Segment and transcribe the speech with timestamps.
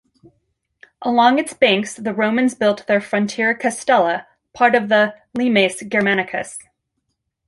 [1.03, 6.57] Along its banks the Romans built their frontier castella part of the "Limes Germanicus".